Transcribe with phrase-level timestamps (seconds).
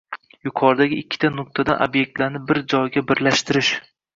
[0.47, 3.75] Yuqoridagi ikkita nuqtadan ob'ektlarni bir joyga birlashtirish